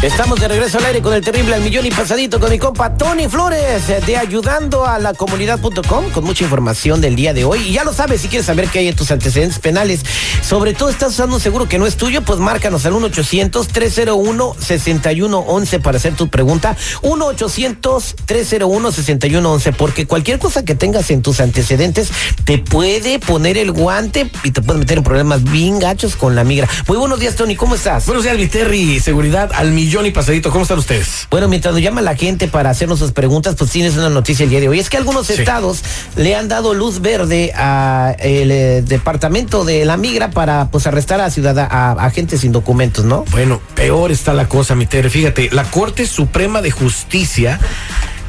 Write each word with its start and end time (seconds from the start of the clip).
Estamos 0.00 0.38
de 0.38 0.46
regreso 0.46 0.78
al 0.78 0.84
aire 0.84 1.02
con 1.02 1.12
el 1.12 1.24
terrible 1.24 1.56
al 1.56 1.60
millón 1.60 1.84
y 1.84 1.90
pasadito 1.90 2.38
con 2.38 2.50
mi 2.50 2.58
compa 2.60 2.94
Tony 2.94 3.26
Flores 3.26 3.88
eh, 3.88 4.00
de 4.06 4.16
ayudando 4.16 4.86
a 4.86 5.00
la 5.00 5.12
comunidad.com 5.12 6.10
con 6.10 6.22
mucha 6.22 6.44
información 6.44 7.00
del 7.00 7.16
día 7.16 7.34
de 7.34 7.44
hoy. 7.44 7.62
Y 7.66 7.72
ya 7.72 7.82
lo 7.82 7.92
sabes, 7.92 8.20
si 8.20 8.28
quieres 8.28 8.46
saber 8.46 8.68
qué 8.68 8.78
hay 8.78 8.86
en 8.86 8.94
tus 8.94 9.10
antecedentes 9.10 9.58
penales, 9.58 10.02
sobre 10.40 10.72
todo 10.72 10.88
estás 10.88 11.14
usando 11.14 11.34
un 11.34 11.40
seguro 11.40 11.68
que 11.68 11.80
no 11.80 11.86
es 11.88 11.96
tuyo, 11.96 12.22
pues 12.22 12.38
márcanos 12.38 12.86
al 12.86 12.92
1-800-301-6111 12.92 15.82
para 15.82 15.96
hacer 15.96 16.14
tu 16.14 16.28
pregunta. 16.28 16.76
1-800-301-6111, 17.02 19.74
porque 19.74 20.06
cualquier 20.06 20.38
cosa 20.38 20.64
que 20.64 20.76
tengas 20.76 21.10
en 21.10 21.22
tus 21.22 21.40
antecedentes 21.40 22.10
te 22.44 22.58
puede 22.58 23.18
poner 23.18 23.58
el 23.58 23.72
guante 23.72 24.30
y 24.44 24.52
te 24.52 24.62
puede 24.62 24.78
meter 24.78 24.98
en 24.98 25.04
problemas 25.04 25.42
bien 25.42 25.80
gachos 25.80 26.14
con 26.14 26.36
la 26.36 26.44
migra. 26.44 26.68
Muy 26.86 26.98
buenos 26.98 27.18
días, 27.18 27.34
Tony, 27.34 27.56
¿cómo 27.56 27.74
estás? 27.74 28.06
Buenos 28.06 28.22
días, 28.22 28.38
mi 28.38 28.46
Terry. 28.46 29.00
Seguridad 29.00 29.50
al 29.52 29.72
millón 29.72 29.87
y 29.88 30.10
pasadito. 30.10 30.50
¿Cómo 30.50 30.62
están 30.62 30.78
ustedes? 30.78 31.26
Bueno, 31.30 31.48
mientras 31.48 31.72
nos 31.72 31.82
llama 31.82 32.02
la 32.02 32.14
gente 32.14 32.46
para 32.46 32.70
hacernos 32.70 32.98
sus 32.98 33.12
preguntas, 33.12 33.54
pues 33.56 33.70
tienes 33.70 33.96
una 33.96 34.10
noticia 34.10 34.44
el 34.44 34.50
día 34.50 34.60
de 34.60 34.68
hoy. 34.68 34.78
Es 34.78 34.90
que 34.90 34.96
algunos 34.96 35.30
estados 35.30 35.82
le 36.16 36.34
han 36.36 36.48
dado 36.48 36.74
luz 36.74 37.00
verde 37.00 37.52
a 37.56 38.14
el 38.18 38.50
eh, 38.50 38.82
departamento 38.82 39.64
de 39.64 39.84
la 39.84 39.96
migra 39.96 40.30
para 40.30 40.70
pues 40.70 40.86
arrestar 40.86 41.20
a 41.20 41.30
ciudadanos, 41.30 41.72
a 41.72 41.92
agentes 41.92 42.40
sin 42.42 42.52
documentos, 42.52 43.04
¿no? 43.04 43.24
Bueno, 43.30 43.60
peor 43.74 44.12
está 44.12 44.34
la 44.34 44.48
cosa, 44.48 44.74
mi 44.74 44.86
Terry. 44.86 45.08
Fíjate, 45.08 45.48
la 45.52 45.64
Corte 45.64 46.06
Suprema 46.06 46.60
de 46.60 46.70
Justicia 46.70 47.58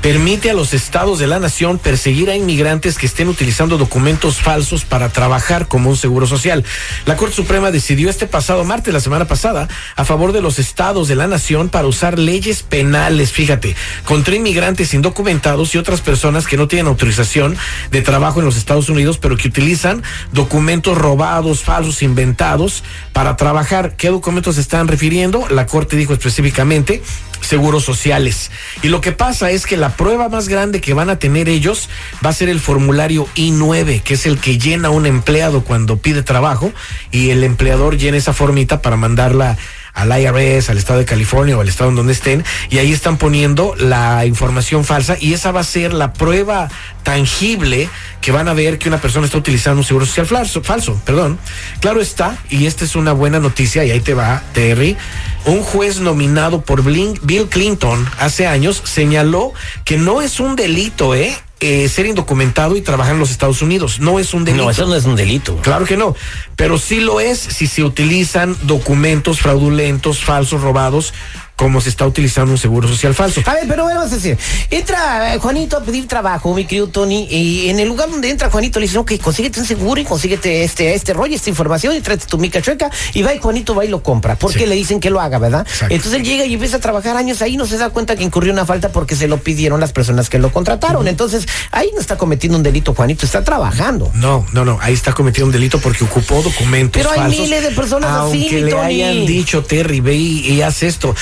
permite 0.01 0.49
a 0.49 0.53
los 0.53 0.73
estados 0.73 1.19
de 1.19 1.27
la 1.27 1.39
nación 1.39 1.77
perseguir 1.77 2.29
a 2.29 2.35
inmigrantes 2.35 2.97
que 2.97 3.05
estén 3.05 3.27
utilizando 3.27 3.77
documentos 3.77 4.37
falsos 4.37 4.85
para 4.85 5.09
trabajar 5.09 5.67
como 5.67 5.89
un 5.89 5.97
seguro 5.97 6.25
social. 6.25 6.63
La 7.05 7.17
Corte 7.17 7.35
Suprema 7.35 7.71
decidió 7.71 8.09
este 8.09 8.27
pasado 8.27 8.63
martes, 8.63 8.93
la 8.93 8.99
semana 8.99 9.25
pasada, 9.25 9.67
a 9.95 10.05
favor 10.05 10.31
de 10.31 10.41
los 10.41 10.59
estados 10.59 11.07
de 11.07 11.15
la 11.15 11.27
nación 11.27 11.69
para 11.69 11.87
usar 11.87 12.17
leyes 12.17 12.63
penales, 12.63 13.31
fíjate, 13.31 13.75
contra 14.05 14.35
inmigrantes 14.35 14.93
indocumentados 14.93 15.75
y 15.75 15.77
otras 15.77 16.01
personas 16.01 16.47
que 16.47 16.57
no 16.57 16.67
tienen 16.67 16.87
autorización 16.87 17.57
de 17.91 18.01
trabajo 18.01 18.39
en 18.39 18.45
los 18.45 18.57
Estados 18.57 18.89
Unidos, 18.89 19.17
pero 19.17 19.37
que 19.37 19.49
utilizan 19.49 20.03
documentos 20.31 20.97
robados, 20.97 21.63
falsos, 21.63 22.01
inventados 22.01 22.83
para 23.11 23.35
trabajar. 23.35 23.95
¿Qué 23.97 24.09
documentos 24.09 24.55
se 24.55 24.61
están 24.61 24.87
refiriendo? 24.87 25.47
La 25.49 25.65
Corte 25.65 25.95
dijo 25.95 26.13
específicamente 26.13 27.01
seguros 27.41 27.83
sociales. 27.83 28.51
Y 28.81 28.89
lo 28.89 29.01
que 29.01 29.11
pasa 29.11 29.51
es 29.51 29.65
que 29.65 29.77
la 29.77 29.95
prueba 29.95 30.29
más 30.29 30.47
grande 30.47 30.81
que 30.81 30.93
van 30.93 31.09
a 31.09 31.19
tener 31.19 31.49
ellos 31.49 31.89
va 32.25 32.29
a 32.29 32.33
ser 32.33 32.49
el 32.49 32.59
formulario 32.59 33.27
I9, 33.35 34.01
que 34.01 34.13
es 34.15 34.25
el 34.25 34.39
que 34.39 34.57
llena 34.57 34.89
un 34.89 35.05
empleado 35.05 35.63
cuando 35.63 35.97
pide 35.97 36.23
trabajo 36.23 36.71
y 37.11 37.29
el 37.29 37.43
empleador 37.43 37.97
llena 37.97 38.17
esa 38.17 38.33
formita 38.33 38.81
para 38.81 38.95
mandarla 38.95 39.57
al 39.93 40.21
IRS, 40.21 40.69
al 40.69 40.77
estado 40.77 40.99
de 40.99 41.05
California 41.05 41.57
o 41.57 41.61
al 41.61 41.67
estado 41.67 41.89
en 41.89 41.95
donde 41.95 42.13
estén, 42.13 42.43
y 42.69 42.77
ahí 42.77 42.93
están 42.93 43.17
poniendo 43.17 43.75
la 43.77 44.25
información 44.25 44.85
falsa 44.85 45.17
y 45.19 45.33
esa 45.33 45.51
va 45.51 45.61
a 45.61 45.63
ser 45.63 45.93
la 45.93 46.13
prueba 46.13 46.69
tangible 47.03 47.89
que 48.21 48.31
van 48.31 48.47
a 48.47 48.53
ver 48.53 48.77
que 48.77 48.89
una 48.89 48.99
persona 48.99 49.25
está 49.25 49.37
utilizando 49.37 49.79
un 49.79 49.85
seguro 49.85 50.05
social 50.05 50.27
falso, 50.27 50.61
falso, 50.61 50.99
perdón. 51.05 51.39
Claro 51.79 52.01
está, 52.01 52.37
y 52.49 52.65
esta 52.65 52.85
es 52.85 52.95
una 52.95 53.13
buena 53.13 53.39
noticia, 53.39 53.85
y 53.85 53.91
ahí 53.91 54.01
te 54.01 54.13
va, 54.13 54.43
Terry. 54.53 54.97
Un 55.45 55.61
juez 55.61 55.99
nominado 55.99 56.61
por 56.61 56.83
Bill 56.83 57.47
Clinton 57.49 58.07
hace 58.19 58.47
años 58.47 58.81
señaló 58.85 59.53
que 59.85 59.97
no 59.97 60.21
es 60.21 60.39
un 60.39 60.55
delito, 60.55 61.15
¿eh? 61.15 61.35
Eh, 61.61 61.89
ser 61.89 62.05
indocumentado 62.05 62.77
y 62.77 62.81
trabajar 62.81 63.15
en 63.15 63.19
los 63.19 63.31
Estados 63.31 63.61
Unidos. 63.61 63.99
No 63.99 64.17
es 64.17 64.33
un 64.33 64.45
delito. 64.45 64.63
No, 64.63 64.71
eso 64.71 64.87
no 64.87 64.95
es 64.95 65.03
un 65.03 65.17
delito. 65.17 65.57
Claro 65.57 65.83
que 65.83 65.97
no, 65.97 66.15
pero 66.55 66.77
sí 66.77 67.01
lo 67.01 67.19
es 67.19 67.37
si 67.37 67.67
se 67.67 67.83
utilizan 67.83 68.55
documentos 68.63 69.41
fraudulentos, 69.41 70.23
falsos, 70.23 70.61
robados 70.61 71.13
cómo 71.59 71.81
se 71.81 71.89
está 71.89 72.07
utilizando 72.07 72.53
un 72.53 72.57
seguro 72.57 72.87
social 72.87 73.13
falso. 73.13 73.41
A 73.45 73.53
ver, 73.53 73.65
pero 73.67 73.83
vamos 73.83 74.13
a 74.13 74.15
decir, 74.15 74.37
entra 74.69 75.35
eh, 75.35 75.39
Juanito 75.39 75.75
a 75.75 75.83
pedir 75.83 76.07
trabajo, 76.07 76.53
mi 76.55 76.63
querido 76.63 76.87
Tony, 76.87 77.27
y 77.29 77.67
en 77.67 77.81
el 77.81 77.89
lugar 77.89 78.09
donde 78.09 78.29
entra 78.29 78.49
Juanito 78.49 78.79
le 78.79 78.85
dicen, 78.85 79.01
ok, 79.01 79.11
consíguete 79.21 79.59
un 79.59 79.65
seguro 79.65 79.99
y 79.99 80.05
consíguete 80.05 80.63
este, 80.63 80.93
este 80.93 81.11
rollo, 81.11 81.35
esta 81.35 81.49
información 81.49 81.93
y 81.97 81.99
tráete 81.99 82.27
tu 82.27 82.37
mica 82.37 82.61
chueca, 82.61 82.89
y 83.13 83.23
va 83.23 83.33
y 83.33 83.39
Juanito 83.39 83.75
va 83.75 83.83
y 83.83 83.89
lo 83.89 84.01
compra, 84.01 84.37
porque 84.37 84.67
le 84.67 84.75
dicen 84.75 85.01
que 85.01 85.09
lo 85.09 85.19
haga, 85.19 85.37
¿verdad? 85.37 85.67
Entonces 85.89 86.13
él 86.13 86.23
llega 86.23 86.45
y 86.45 86.53
empieza 86.53 86.77
a 86.77 86.79
trabajar 86.79 87.17
años 87.17 87.41
ahí, 87.41 87.57
no 87.57 87.65
se 87.65 87.77
da 87.77 87.89
cuenta 87.89 88.15
que 88.15 88.23
incurrió 88.23 88.53
una 88.53 88.65
falta 88.65 88.93
porque 88.93 89.17
se 89.17 89.27
lo 89.27 89.39
pidieron 89.39 89.81
las 89.81 89.91
personas 89.91 90.29
que 90.29 90.39
lo 90.39 90.53
contrataron. 90.53 91.09
Entonces, 91.09 91.45
ahí 91.71 91.89
no 91.93 91.99
está 91.99 92.17
cometiendo 92.17 92.57
un 92.57 92.63
delito, 92.63 92.93
Juanito, 92.93 93.25
está 93.25 93.43
trabajando. 93.43 94.09
No, 94.13 94.45
no, 94.53 94.63
no, 94.63 94.79
ahí 94.81 94.93
está 94.93 95.11
cometiendo 95.11 95.47
un 95.47 95.51
delito 95.51 95.77
porque 95.79 96.05
ocupó 96.05 96.41
documentos 96.41 97.01
Pero 97.01 97.09
falsos. 97.13 97.33
hay 97.33 97.41
miles 97.41 97.63
de 97.63 97.71
personas 97.71 98.11
aunque 98.11 98.47
así, 98.47 98.61
le 98.61 98.71
Tony. 98.71 98.81
hayan 98.81 99.25
dicho, 99.25 99.61
Terry, 99.65 99.99
ve 99.99 100.15
y, 100.15 100.53
y 100.53 100.61
haz 100.61 100.83
esto. 100.83 101.13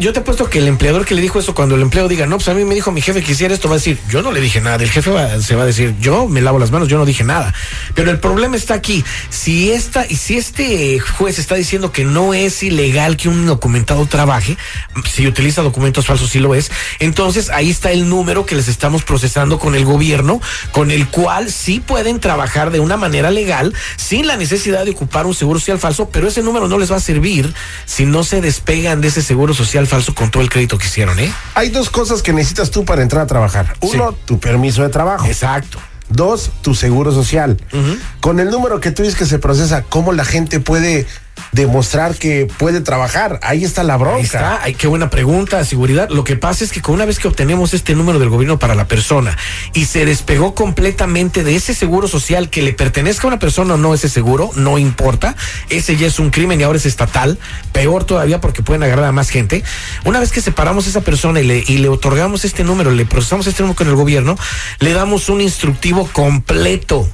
Yo 0.00 0.14
te 0.14 0.20
he 0.20 0.22
puesto 0.22 0.48
que 0.48 0.60
el 0.60 0.68
empleador 0.68 1.04
que 1.04 1.14
le 1.14 1.20
dijo 1.20 1.38
eso, 1.38 1.54
cuando 1.54 1.74
el 1.74 1.82
empleado 1.82 2.08
diga, 2.08 2.26
no, 2.26 2.36
pues 2.36 2.48
a 2.48 2.54
mí 2.54 2.64
me 2.64 2.74
dijo 2.74 2.90
mi 2.90 3.02
jefe 3.02 3.22
que 3.22 3.32
hiciera 3.32 3.52
esto, 3.52 3.68
va 3.68 3.74
a 3.74 3.78
decir, 3.78 3.98
yo 4.08 4.22
no 4.22 4.32
le 4.32 4.40
dije 4.40 4.62
nada. 4.62 4.82
El 4.82 4.90
jefe 4.90 5.10
va- 5.10 5.38
se 5.42 5.56
va 5.56 5.64
a 5.64 5.66
decir, 5.66 5.94
yo 6.00 6.26
me 6.26 6.40
lavo 6.40 6.58
las 6.58 6.70
manos, 6.70 6.88
yo 6.88 6.96
no 6.96 7.04
dije 7.04 7.22
nada. 7.22 7.52
Pero 7.94 8.10
el 8.10 8.18
problema 8.18 8.56
está 8.56 8.72
aquí. 8.72 9.04
Si 9.28 9.72
esta, 9.72 10.06
y 10.08 10.16
si 10.16 10.38
este 10.38 10.98
juez 11.00 11.38
está 11.38 11.54
diciendo 11.56 11.92
que 11.92 12.04
no 12.04 12.32
es 12.32 12.62
ilegal 12.62 13.18
que 13.18 13.28
un 13.28 13.44
documentado 13.46 14.06
trabaje, 14.06 14.56
si 15.12 15.26
utiliza 15.26 15.60
documentos 15.60 16.06
falsos, 16.06 16.30
sí 16.30 16.38
lo 16.38 16.54
es, 16.54 16.70
entonces 16.98 17.50
ahí 17.50 17.68
está 17.70 17.92
el 17.92 18.08
número 18.08 18.46
que 18.46 18.54
les 18.54 18.68
estamos 18.68 19.02
procesando 19.04 19.58
con 19.58 19.74
el 19.74 19.84
gobierno, 19.84 20.40
con 20.72 20.90
el 20.92 21.08
cual 21.08 21.52
sí 21.52 21.80
pueden 21.80 22.20
trabajar 22.20 22.70
de 22.70 22.80
una 22.80 22.96
manera 22.96 23.30
legal, 23.30 23.74
sin 23.96 24.26
la 24.26 24.38
necesidad 24.38 24.86
de 24.86 24.92
ocupar 24.92 25.26
un 25.26 25.34
seguro 25.34 25.58
social 25.60 25.78
falso, 25.78 26.08
pero 26.08 26.26
ese 26.28 26.42
número 26.42 26.68
no 26.68 26.78
les 26.78 26.90
va 26.90 26.96
a 26.96 27.00
servir 27.00 27.52
si 27.84 28.06
no 28.06 28.24
se 28.24 28.40
despegan 28.40 29.02
de 29.02 29.08
ese 29.08 29.20
seguro 29.20 29.52
social 29.52 29.63
falso 29.86 30.14
con 30.14 30.30
todo 30.30 30.42
el 30.42 30.50
crédito 30.50 30.78
que 30.78 30.86
hicieron, 30.86 31.18
¿eh? 31.18 31.32
Hay 31.54 31.70
dos 31.70 31.90
cosas 31.90 32.22
que 32.22 32.32
necesitas 32.32 32.70
tú 32.70 32.84
para 32.84 33.02
entrar 33.02 33.22
a 33.22 33.26
trabajar. 33.26 33.74
Uno, 33.80 34.12
tu 34.12 34.38
permiso 34.38 34.82
de 34.82 34.88
trabajo. 34.88 35.26
Exacto. 35.26 35.78
Dos, 36.08 36.50
tu 36.62 36.74
seguro 36.74 37.12
social. 37.12 37.56
Con 38.20 38.40
el 38.40 38.50
número 38.50 38.80
que 38.80 38.90
tú 38.90 39.02
dices 39.02 39.18
que 39.18 39.26
se 39.26 39.38
procesa, 39.38 39.82
¿cómo 39.82 40.12
la 40.12 40.24
gente 40.24 40.60
puede 40.60 41.06
demostrar 41.52 42.16
que 42.16 42.46
puede 42.58 42.80
trabajar? 42.80 43.38
Ahí 43.42 43.64
está 43.64 43.82
la 43.82 43.96
bronca. 43.96 44.16
Ahí 44.16 44.24
está, 44.24 44.78
qué 44.78 44.86
buena 44.86 45.10
pregunta, 45.10 45.64
seguridad. 45.64 46.08
Lo 46.10 46.24
que 46.24 46.36
pasa 46.36 46.64
es 46.64 46.72
que 46.72 46.82
con 46.82 46.94
una 46.94 47.04
vez 47.04 47.18
que 47.18 47.28
obtenemos 47.28 47.74
este 47.74 47.94
número 47.94 48.18
del 48.18 48.28
gobierno 48.28 48.58
para 48.58 48.74
la 48.74 48.86
persona 48.86 49.36
y 49.72 49.86
se 49.86 50.04
despegó 50.04 50.54
completamente 50.54 51.44
de 51.44 51.56
ese 51.56 51.74
seguro 51.74 52.08
social 52.08 52.50
que 52.50 52.62
le 52.62 52.72
pertenezca 52.72 53.26
a 53.26 53.28
una 53.28 53.38
persona 53.38 53.74
o 53.74 53.76
no 53.76 53.94
ese 53.94 54.08
seguro, 54.08 54.50
no 54.56 54.78
importa, 54.78 55.36
ese 55.70 55.96
ya 55.96 56.06
es 56.06 56.18
un 56.18 56.30
crimen 56.30 56.60
y 56.60 56.64
ahora 56.64 56.78
es 56.78 56.86
estatal, 56.86 57.38
peor 57.72 58.04
todavía 58.04 58.40
porque 58.40 58.62
pueden 58.62 58.82
agarrar 58.82 59.06
a 59.06 59.12
más 59.12 59.30
gente. 59.30 59.62
Una 60.04 60.20
vez 60.20 60.32
que 60.32 60.40
separamos 60.40 60.86
a 60.86 60.90
esa 60.90 61.00
persona 61.00 61.40
y 61.40 61.44
le, 61.44 61.64
y 61.66 61.78
le 61.78 61.88
otorgamos 61.88 62.44
este 62.44 62.64
número, 62.64 62.90
le 62.90 63.06
procesamos 63.06 63.46
este 63.46 63.62
número 63.62 63.76
con 63.76 63.88
el 63.88 63.94
gobierno, 63.94 64.36
le 64.80 64.92
damos 64.92 65.28
un 65.28 65.40
instructivo 65.40 66.08
completo 66.12 67.08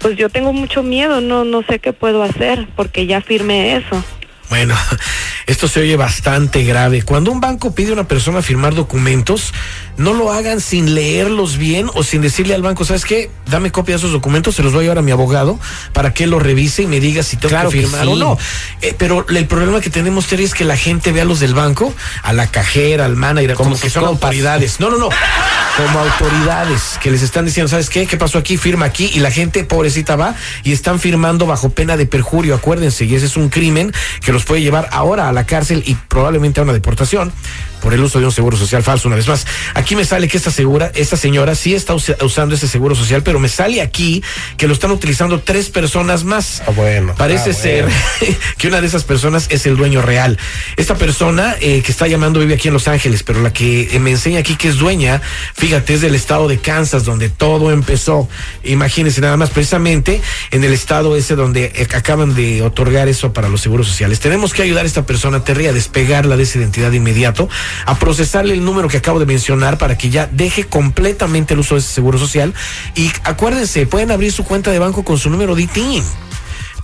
pues 0.00 0.16
yo 0.16 0.28
tengo 0.28 0.52
mucho 0.52 0.82
miedo, 0.82 1.20
no 1.20 1.44
no 1.44 1.62
sé 1.62 1.78
qué 1.78 1.92
puedo 1.92 2.22
hacer 2.22 2.66
porque 2.76 3.06
ya 3.06 3.20
firmé 3.20 3.76
eso. 3.76 4.04
Bueno, 4.48 4.76
esto 5.46 5.68
se 5.68 5.80
oye 5.80 5.96
bastante 5.96 6.64
grave. 6.64 7.02
Cuando 7.02 7.30
un 7.30 7.40
banco 7.40 7.74
pide 7.74 7.90
a 7.90 7.92
una 7.94 8.08
persona 8.08 8.42
firmar 8.42 8.74
documentos, 8.74 9.52
no 9.96 10.12
lo 10.14 10.32
hagan 10.32 10.60
sin 10.60 10.94
leerlos 10.94 11.58
bien 11.58 11.90
o 11.94 12.02
sin 12.02 12.22
decirle 12.22 12.54
al 12.54 12.62
banco, 12.62 12.84
¿sabes 12.84 13.04
qué? 13.04 13.30
Dame 13.50 13.70
copia 13.70 13.94
de 13.94 13.98
esos 13.98 14.12
documentos, 14.12 14.54
se 14.56 14.62
los 14.62 14.72
voy 14.72 14.80
a 14.80 14.82
llevar 14.84 14.98
a 14.98 15.02
mi 15.02 15.10
abogado 15.10 15.58
para 15.92 16.14
que 16.14 16.26
los 16.26 16.42
revise 16.42 16.82
y 16.82 16.86
me 16.86 17.00
diga 17.00 17.22
si 17.22 17.36
tengo 17.36 17.50
Claro 17.50 17.70
que 17.70 17.80
que 17.80 17.86
firmar 17.86 18.06
sí. 18.06 18.12
o 18.12 18.16
no. 18.16 18.38
Eh, 18.82 18.94
pero 18.96 19.26
el 19.28 19.46
problema 19.46 19.80
que 19.80 19.90
tenemos, 19.90 20.26
Terry, 20.26 20.44
es 20.44 20.54
que 20.54 20.64
la 20.64 20.76
gente 20.76 21.12
ve 21.12 21.20
a 21.20 21.24
los 21.24 21.40
del 21.40 21.54
banco, 21.54 21.92
a 22.22 22.32
la 22.32 22.46
cajera, 22.46 23.04
al 23.04 23.16
manager, 23.16 23.54
como, 23.54 23.70
Como 23.70 23.80
que 23.80 23.90
son 23.90 24.04
autoridades. 24.04 24.80
No, 24.80 24.90
no, 24.90 24.98
no. 24.98 25.08
Como 25.76 25.98
autoridades 25.98 26.98
que 27.02 27.10
les 27.10 27.22
están 27.22 27.44
diciendo, 27.44 27.68
¿sabes 27.68 27.90
qué? 27.90 28.06
¿Qué 28.06 28.16
pasó 28.16 28.38
aquí? 28.38 28.56
Firma 28.56 28.86
aquí. 28.86 29.10
Y 29.12 29.20
la 29.20 29.30
gente, 29.30 29.64
pobrecita, 29.64 30.16
va 30.16 30.34
y 30.62 30.72
están 30.72 30.98
firmando 31.00 31.46
bajo 31.46 31.70
pena 31.70 31.96
de 31.96 32.06
perjurio. 32.06 32.54
Acuérdense, 32.54 33.04
y 33.04 33.14
ese 33.14 33.26
es 33.26 33.36
un 33.36 33.48
crimen 33.48 33.92
que 34.20 34.32
los 34.32 34.44
puede 34.44 34.62
llevar 34.62 34.88
ahora 34.92 35.28
a 35.28 35.32
la 35.34 35.44
cárcel 35.46 35.82
y 35.86 35.94
probablemente 35.94 36.60
a 36.60 36.62
una 36.62 36.72
deportación 36.72 37.32
por 37.82 37.92
el 37.92 38.00
uso 38.02 38.18
de 38.18 38.24
un 38.24 38.32
seguro 38.32 38.56
social 38.56 38.82
falso. 38.82 39.08
Una 39.08 39.16
vez 39.16 39.28
más, 39.28 39.46
aquí 39.74 39.94
me 39.94 40.06
sale 40.06 40.26
que 40.26 40.38
esta 40.38 40.50
segura, 40.50 40.90
esta 40.94 41.18
señora 41.18 41.54
sí 41.54 41.74
está 41.74 41.94
usa- 41.94 42.16
usando 42.22 42.54
ese 42.54 42.66
seguro 42.66 42.94
social, 42.94 43.22
pero 43.22 43.38
me 43.38 43.48
sale 43.50 43.82
aquí 43.82 44.22
que 44.56 44.66
lo 44.66 44.72
están 44.72 44.90
utilizando 44.90 45.40
tres 45.40 45.68
personas 45.68 46.24
más. 46.24 46.62
Ah, 46.66 46.70
bueno, 46.74 47.14
Parece 47.18 47.50
ah, 47.50 47.54
ser 47.54 47.84
bueno. 47.84 48.36
que 48.58 48.68
una 48.68 48.80
de 48.80 48.86
esas 48.86 49.04
personas 49.04 49.48
es 49.50 49.66
el 49.66 49.76
dueño 49.76 50.00
real. 50.00 50.38
Esta 50.78 50.94
persona 50.94 51.56
eh, 51.60 51.82
que 51.82 51.92
está 51.92 52.06
llamando 52.06 52.40
vive 52.40 52.54
aquí 52.54 52.68
en 52.68 52.74
Los 52.74 52.88
Ángeles, 52.88 53.22
pero 53.22 53.42
la 53.42 53.52
que 53.52 53.94
eh, 53.94 53.98
me 53.98 54.12
enseña 54.12 54.38
aquí 54.40 54.56
que 54.56 54.68
es 54.68 54.76
dueña, 54.76 55.20
fíjate, 55.54 55.94
es 55.94 56.00
del 56.00 56.14
estado 56.14 56.48
de 56.48 56.58
Kansas, 56.58 57.04
donde 57.04 57.28
todo 57.28 57.70
empezó. 57.70 58.28
Imagínense 58.62 59.20
nada 59.20 59.36
más, 59.36 59.50
precisamente 59.50 60.22
en 60.50 60.64
el 60.64 60.72
estado 60.72 61.16
ese 61.16 61.34
donde 61.36 61.72
eh, 61.74 61.86
acaban 61.94 62.34
de 62.34 62.62
otorgar 62.62 63.08
eso 63.08 63.32
para 63.34 63.48
los 63.50 63.60
seguros 63.60 63.88
sociales. 63.88 64.20
Tenemos 64.20 64.54
que 64.54 64.62
ayudar 64.62 64.84
a 64.84 64.86
esta 64.86 65.04
persona, 65.04 65.23
A 65.24 65.72
despegarla 65.72 66.36
de 66.36 66.42
esa 66.42 66.58
identidad 66.58 66.90
de 66.90 66.98
inmediato, 66.98 67.48
a 67.86 67.98
procesarle 67.98 68.52
el 68.52 68.62
número 68.62 68.88
que 68.88 68.98
acabo 68.98 69.18
de 69.18 69.24
mencionar 69.24 69.78
para 69.78 69.96
que 69.96 70.10
ya 70.10 70.26
deje 70.26 70.64
completamente 70.64 71.54
el 71.54 71.60
uso 71.60 71.76
de 71.76 71.80
ese 71.80 71.94
seguro 71.94 72.18
social. 72.18 72.52
Y 72.94 73.10
acuérdense, 73.24 73.86
pueden 73.86 74.10
abrir 74.10 74.32
su 74.32 74.44
cuenta 74.44 74.70
de 74.70 74.78
banco 74.78 75.02
con 75.02 75.16
su 75.16 75.30
número 75.30 75.54
de 75.54 75.62
ITIN. 75.62 76.04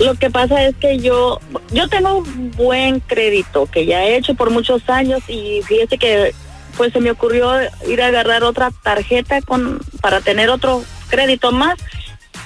Lo 0.00 0.14
que 0.14 0.30
pasa 0.30 0.64
es 0.64 0.74
que 0.76 0.98
yo, 0.98 1.40
yo 1.72 1.86
tengo 1.88 2.18
un 2.18 2.50
buen 2.52 3.00
crédito 3.00 3.66
que 3.66 3.84
ya 3.84 4.04
he 4.04 4.16
hecho 4.16 4.34
por 4.34 4.50
muchos 4.50 4.88
años 4.88 5.20
y 5.28 5.60
fíjese 5.62 5.98
que 5.98 6.34
pues 6.78 6.94
se 6.94 7.00
me 7.00 7.10
ocurrió 7.10 7.52
ir 7.86 8.00
a 8.00 8.06
agarrar 8.06 8.42
otra 8.42 8.70
tarjeta 8.82 9.42
con 9.42 9.78
para 10.00 10.22
tener 10.22 10.48
otro 10.48 10.82
crédito 11.10 11.52
más, 11.52 11.78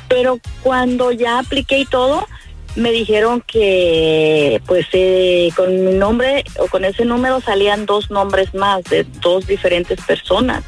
pero 0.09 0.41
cuando 0.63 1.13
ya 1.13 1.39
apliqué 1.39 1.79
y 1.79 1.87
todo 1.87 2.27
me 2.75 2.91
dijeron 2.91 3.41
que 3.47 4.61
pues 4.67 4.87
eh, 4.93 5.51
con 5.55 5.85
mi 5.85 5.93
nombre 5.93 6.43
o 6.59 6.67
con 6.67 6.85
ese 6.85 7.05
número 7.05 7.41
salían 7.41 7.87
dos 7.87 8.11
nombres 8.11 8.53
más 8.53 8.83
de 8.85 9.07
dos 9.21 9.47
diferentes 9.47 10.01
personas. 10.01 10.65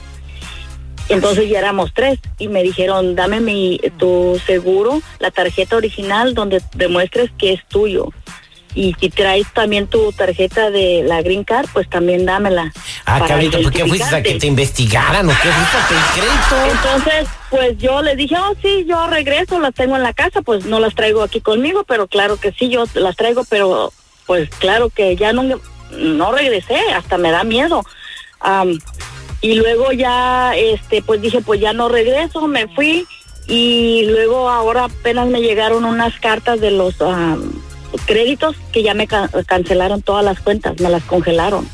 Entonces 1.08 1.48
ya 1.48 1.58
éramos 1.58 1.92
tres 1.94 2.18
y 2.38 2.48
me 2.48 2.62
dijeron, 2.62 3.14
dame 3.14 3.40
mi 3.40 3.80
tu 3.98 4.40
seguro, 4.46 5.00
la 5.18 5.30
tarjeta 5.30 5.76
original 5.76 6.34
donde 6.34 6.62
demuestres 6.74 7.30
que 7.38 7.52
es 7.52 7.64
tuyo. 7.66 8.12
Y 8.74 8.94
si 9.00 9.08
traes 9.08 9.46
también 9.54 9.86
tu 9.86 10.12
tarjeta 10.12 10.70
de 10.70 11.02
la 11.02 11.22
Green 11.22 11.44
Card, 11.44 11.66
pues 11.72 11.88
también 11.88 12.26
dámela. 12.26 12.74
Ah, 13.06 13.24
cabrito, 13.26 13.58
¿por 13.62 13.72
qué 13.72 13.86
fuiste 13.86 14.14
a 14.14 14.22
que 14.22 14.34
te 14.34 14.46
investigaran 14.46 15.26
o 15.26 15.32
qué 15.32 15.48
fuiste 15.48 15.76
a 15.78 15.88
pedir 15.88 16.02
crédito? 16.12 16.76
Entonces, 16.76 17.28
pues 17.48 17.78
yo 17.78 18.02
les 18.02 18.18
dije, 18.18 18.36
oh, 18.36 18.54
sí, 18.60 18.84
yo 18.86 19.06
regreso, 19.06 19.58
las 19.60 19.72
tengo 19.72 19.96
en 19.96 20.02
la 20.02 20.12
casa, 20.12 20.42
pues 20.42 20.66
no 20.66 20.78
las 20.78 20.94
traigo 20.94 21.22
aquí 21.22 21.40
conmigo, 21.40 21.84
pero 21.84 22.06
claro 22.06 22.36
que 22.38 22.52
sí, 22.52 22.68
yo 22.68 22.84
las 22.92 23.16
traigo, 23.16 23.44
pero 23.48 23.94
pues 24.26 24.50
claro 24.58 24.90
que 24.90 25.16
ya 25.16 25.32
no, 25.32 25.58
no 25.92 26.32
regresé, 26.32 26.78
hasta 26.94 27.16
me 27.16 27.30
da 27.30 27.44
miedo. 27.44 27.82
Y 29.40 29.54
luego 29.54 29.92
ya, 29.92 30.56
este, 30.56 31.02
pues 31.02 31.20
dije, 31.20 31.40
pues 31.40 31.60
ya 31.60 31.72
no 31.72 31.88
regreso, 31.88 32.46
me 32.48 32.66
fui 32.68 33.06
y 33.48 34.04
luego 34.06 34.48
ahora 34.48 34.84
apenas 34.84 35.28
me 35.28 35.40
llegaron 35.40 35.84
unas 35.84 36.18
cartas 36.18 36.60
de 36.60 36.70
los 36.72 37.00
am, 37.00 37.52
créditos 38.06 38.56
que 38.72 38.82
ya 38.82 38.94
me 38.94 39.06
ca- 39.06 39.30
cancelaron 39.46 40.02
todas 40.02 40.24
las 40.24 40.40
cuentas, 40.40 40.80
me 40.80 40.90
las 40.90 41.04
congelaron. 41.04 41.68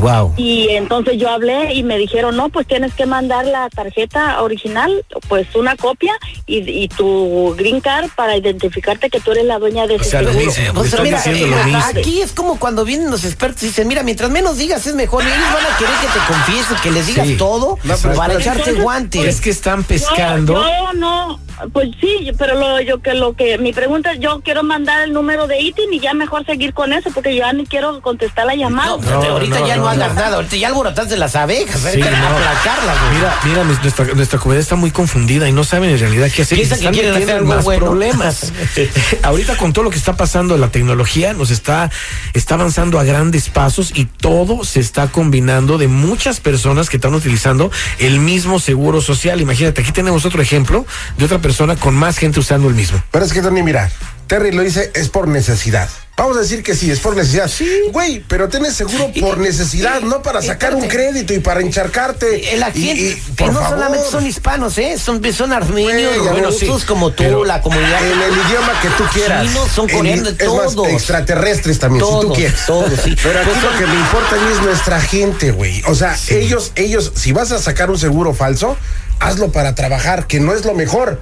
Wow. 0.00 0.34
Y 0.36 0.68
entonces 0.70 1.18
yo 1.18 1.28
hablé 1.28 1.74
y 1.74 1.82
me 1.82 1.98
dijeron, 1.98 2.36
no, 2.36 2.48
pues 2.48 2.66
tienes 2.66 2.94
que 2.94 3.06
mandar 3.06 3.46
la 3.46 3.68
tarjeta 3.70 4.42
original, 4.42 5.04
pues 5.28 5.54
una 5.54 5.76
copia 5.76 6.12
y, 6.46 6.58
y 6.68 6.88
tu 6.88 7.54
green 7.56 7.80
card 7.80 8.10
para 8.16 8.36
identificarte 8.36 9.10
que 9.10 9.20
tú 9.20 9.32
eres 9.32 9.44
la 9.44 9.58
dueña 9.58 9.86
de 9.86 9.94
O 9.94 10.00
ese 10.00 10.10
sea, 10.10 10.22
lo 10.22 10.32
seguro. 10.32 10.52
Eh, 10.56 10.70
pues, 10.74 11.00
mira, 11.02 11.16
diciendo 11.18 11.56
eh, 11.56 11.70
lo 11.70 11.78
aquí 11.78 12.20
es 12.22 12.32
como 12.32 12.58
cuando 12.58 12.84
vienen 12.84 13.10
los 13.10 13.24
expertos 13.24 13.62
y 13.62 13.66
dicen, 13.66 13.88
mira, 13.88 14.02
mientras 14.02 14.30
menos 14.30 14.58
digas 14.58 14.86
es 14.86 14.94
mejor. 14.94 15.22
Y 15.24 15.26
ellos 15.26 15.52
van 15.52 15.66
a 15.66 15.76
querer 15.76 15.94
que 16.00 16.06
te 16.06 16.26
confieses, 16.26 16.80
que 16.80 16.90
les 16.90 17.06
digas 17.06 17.26
Sí. 17.26 17.36
todo 17.36 17.78
No, 17.84 17.96
para 18.16 18.34
echarte 18.34 18.60
Entonces, 18.60 18.82
guante. 18.82 19.28
Es 19.28 19.40
que 19.40 19.50
están 19.50 19.84
pescando. 19.84 20.54
Yo, 20.54 20.92
no, 20.94 21.40
pues 21.72 21.88
sí, 22.00 22.32
pero 22.38 22.54
lo, 22.58 22.80
yo 22.80 23.00
que 23.00 23.14
lo 23.14 23.34
que 23.34 23.58
mi 23.58 23.72
pregunta 23.72 24.12
es, 24.12 24.20
yo 24.20 24.40
quiero 24.42 24.62
mandar 24.62 25.02
el 25.02 25.12
número 25.12 25.46
de 25.46 25.60
ITIN 25.60 25.92
y 25.92 26.00
ya 26.00 26.14
mejor 26.14 26.44
seguir 26.46 26.72
con 26.74 26.92
eso 26.92 27.10
porque 27.12 27.34
ya 27.34 27.52
ni 27.52 27.66
quiero 27.66 28.00
contestar 28.00 28.46
la 28.46 28.54
llamada. 28.54 28.90
No, 28.90 28.98
pero 29.00 29.20
No, 29.20 29.28
ahorita 29.30 29.60
no, 29.60 29.66
ya 29.66 29.76
no, 29.76 29.82
no, 29.82 29.88
hagas 29.90 30.14
no. 30.14 30.20
nada. 30.20 30.36
Ahorita 30.36 30.56
ya 30.56 30.68
alborotaste 30.68 31.16
las 31.16 31.36
abejas. 31.36 31.80
Sí, 31.80 32.00
aplacarlas. 32.00 32.96
Mira, 33.14 33.38
mira, 33.44 33.64
nuestra, 33.64 34.04
nuestra 34.14 34.38
comunidad 34.38 34.62
está 34.62 34.76
muy 34.76 34.90
confundida 34.90 35.48
y 35.48 35.52
no 35.52 35.64
saben 35.64 35.90
en 35.90 35.98
realidad 35.98 36.30
qué 36.34 36.42
hacer. 36.42 36.58
y 36.58 36.62
Piensan 36.62 36.78
que 36.78 36.90
quieren 36.90 37.12
metiendo 37.12 37.32
hacer 37.32 37.36
en 37.36 37.36
algo 37.42 37.54
más 37.56 37.64
bueno. 37.64 37.86
problemas. 37.86 38.52
Ahorita 39.22 39.56
con 39.56 39.72
todo 39.72 39.84
lo 39.84 39.90
que 39.90 39.98
está 39.98 40.16
pasando, 40.16 40.56
la 40.56 40.68
tecnología 40.68 41.34
nos 41.34 41.50
está, 41.50 41.90
está 42.32 42.54
avanzando 42.54 42.98
a 42.98 43.04
grandes 43.04 43.48
pasos 43.48 43.92
y 43.94 44.06
todo 44.06 44.64
se 44.64 44.80
está 44.80 45.08
combinando 45.08 45.78
de 45.78 45.88
muchas 45.88 46.40
personas 46.40 46.88
que 46.88 46.96
están 46.96 47.14
utilizando 47.14 47.70
el 47.98 48.18
mismo 48.20 48.58
seguro 48.58 49.00
social. 49.00 49.40
Imagínate, 49.40 49.82
aquí 49.82 49.92
tenemos 49.92 50.24
otro 50.24 50.40
ejemplo 50.40 50.86
de 51.18 51.24
otra 51.24 51.38
persona 51.38 51.49
con 51.80 51.94
más 51.94 52.18
gente 52.18 52.40
usando 52.40 52.68
el 52.68 52.74
mismo. 52.74 53.02
Pero 53.10 53.24
es 53.24 53.32
que, 53.32 53.42
Tony, 53.42 53.62
mira, 53.62 53.90
Terry 54.26 54.52
lo 54.52 54.62
dice, 54.62 54.90
es 54.94 55.08
por 55.08 55.28
necesidad. 55.28 55.88
Vamos 56.16 56.36
a 56.36 56.40
decir 56.40 56.62
que 56.62 56.74
sí, 56.74 56.90
es 56.90 57.00
por 57.00 57.16
necesidad. 57.16 57.48
Sí. 57.48 57.66
Güey, 57.92 58.22
pero 58.28 58.50
tienes 58.50 58.74
seguro 58.74 59.10
por 59.20 59.38
necesidad, 59.38 60.02
no 60.02 60.20
para 60.22 60.42
sacar 60.42 60.74
un 60.74 60.86
crédito 60.86 61.32
y 61.32 61.38
para 61.40 61.62
encharcarte. 61.62 62.52
El 62.52 62.60
Y- 62.60 62.62
accidente, 62.62 63.02
y, 63.02 63.14
que 63.34 63.44
por 63.44 63.54
no 63.54 63.60
favor, 63.60 63.78
solamente 63.78 64.10
son 64.10 64.26
hispanos, 64.26 64.76
¿eh? 64.76 64.98
Son, 65.02 65.22
son 65.32 65.52
armenios, 65.54 66.18
Güey, 66.18 66.28
bueno, 66.32 66.48
rusos 66.50 66.80
sí, 66.82 66.86
como 66.86 67.08
tú, 67.10 67.22
pero 67.22 67.44
la 67.46 67.62
comunidad. 67.62 68.04
En 68.06 68.20
el 68.20 68.32
idioma 68.32 68.78
que 68.82 68.88
tú 68.98 69.04
quieras. 69.14 69.46
Chinos, 69.48 69.70
son 69.70 69.88
coreanos, 69.88 70.34
es 70.38 70.48
más, 70.52 70.74
todos. 70.74 70.88
extraterrestres 70.88 71.78
también, 71.78 72.04
si 72.04 72.10
tú 72.10 72.20
Todos, 72.20 72.36
quieres. 72.36 72.66
todos, 72.66 72.92
sí. 73.02 73.16
Pero 73.22 73.38
aquí 73.40 73.48
Pues 73.50 73.62
lo 73.62 73.70
son- 73.70 73.78
que 73.78 73.86
me 73.86 73.94
importa 73.94 74.36
a 74.36 74.38
mí 74.38 74.52
es 74.52 74.62
nuestra 74.62 75.00
gente, 75.00 75.50
güey. 75.52 75.82
O 75.86 75.94
sea, 75.94 76.16
ellos, 76.28 76.72
ellos, 76.74 77.12
si 77.16 77.32
vas 77.32 77.50
a 77.52 77.58
sacar 77.58 77.90
un 77.90 77.98
seguro 77.98 78.34
falso, 78.34 78.76
hazlo 79.20 79.52
para 79.52 79.74
trabajar, 79.74 80.26
que 80.26 80.38
no 80.38 80.52
es 80.52 80.66
lo 80.66 80.74
mejor. 80.74 81.18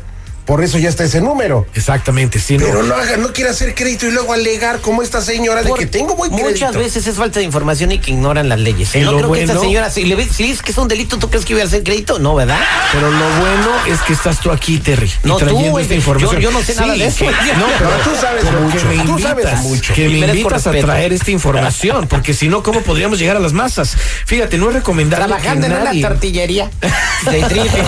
Por 0.48 0.64
eso 0.64 0.78
ya 0.78 0.88
está 0.88 1.04
ese 1.04 1.20
número. 1.20 1.66
Exactamente, 1.74 2.40
sí, 2.40 2.56
no. 2.58 2.64
Pero 2.66 2.82
no 2.82 2.94
haga, 2.94 3.18
no 3.18 3.32
quiera 3.34 3.50
hacer 3.50 3.74
crédito 3.74 4.06
y 4.06 4.10
luego 4.12 4.32
alegar 4.32 4.80
como 4.80 5.02
esta 5.02 5.20
señora 5.20 5.62
de 5.62 5.72
que 5.74 5.84
tengo 5.86 6.16
buen 6.16 6.30
crédito. 6.30 6.48
Muchas 6.50 6.74
veces 6.74 7.06
es 7.06 7.16
falta 7.16 7.38
de 7.38 7.44
información 7.44 7.92
y 7.92 7.98
que 7.98 8.12
ignoran 8.12 8.48
las 8.48 8.58
leyes. 8.58 8.94
Y 8.96 9.00
no 9.00 9.12
lo 9.12 9.18
creo 9.18 9.32
que 9.32 9.40
esta 9.42 9.52
bueno- 9.54 9.68
señora, 9.68 9.90
si 9.90 10.04
le 10.06 10.14
ves, 10.16 10.28
si 10.34 10.44
dices 10.44 10.62
que 10.62 10.72
es 10.72 10.78
un 10.78 10.88
delito, 10.88 11.18
¿tú 11.18 11.28
crees 11.28 11.44
que 11.44 11.52
iba 11.52 11.62
a 11.62 11.66
hacer 11.66 11.82
crédito? 11.84 12.18
No, 12.18 12.34
¿verdad? 12.34 12.58
Pero 12.92 13.10
lo 13.10 13.18
bueno 13.18 13.68
es 13.86 14.00
que 14.00 14.14
estás 14.14 14.40
tú 14.40 14.50
aquí, 14.50 14.78
Terry, 14.78 15.12
y 15.22 15.28
No, 15.28 15.36
tú, 15.36 15.44
trayendo 15.44 15.78
esta 15.78 15.90
yo- 15.92 15.96
información. 15.98 16.40
yo 16.40 16.50
no 16.50 16.62
sé 16.62 16.74
nada 16.76 16.94
de 16.94 17.04
eso. 17.06 17.18
que- 17.18 17.26
no, 17.26 17.66
pero 17.78 17.90
No, 17.90 17.96
tú 18.04 18.10
sabes 18.18 18.44
mucho, 18.44 18.78
que 18.78 18.84
me 18.84 18.94
tú 19.04 19.10
invitas, 19.10 19.32
sabes 19.44 19.58
mucho. 19.60 19.94
que 19.94 20.08
Y 20.08 20.20
me 20.20 20.26
invitas 20.28 20.66
a 20.66 20.70
traer 20.72 21.12
esta 21.12 21.30
información, 21.30 22.08
porque 22.08 22.32
si 22.32 22.48
no, 22.48 22.62
¿cómo 22.62 22.80
podríamos 22.80 23.18
llegar 23.18 23.36
a 23.36 23.40
las 23.40 23.52
masas? 23.52 23.94
Fíjate, 24.24 24.56
no 24.56 24.68
es 24.70 24.76
recomendable 24.76 25.26
Trabajando 25.26 25.66
que 25.68 25.74
en 25.74 25.84
nadie, 25.84 26.00
una 26.00 26.08
tortillería 26.08 26.70
de 27.30 27.42
tripe. 27.42 27.82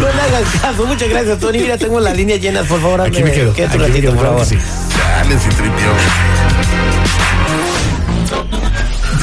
No, 0.02 0.14
le 0.14 0.22
hagas 0.22 0.44
caso. 0.62 0.86
Muchas 0.86 1.08
gracias, 1.08 1.40
Tony. 1.40 1.60
Mira, 1.60 1.78
tengo 1.78 2.02
la 2.02 2.14
línea 2.14 2.36
llena, 2.36 2.64
por 2.64 2.82
favor. 2.82 3.00
Aquí 3.02 3.24
me 3.24 3.32
quedo. 3.32 3.54
Quédate 3.54 3.78
un 3.78 3.84
ratito, 3.84 4.14
por 4.14 4.26
favor. 4.26 4.46
Dale, 4.46 5.40
si 5.40 5.50
tripió. 5.50 5.88